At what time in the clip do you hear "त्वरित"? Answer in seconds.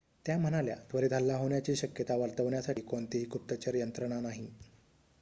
0.91-1.13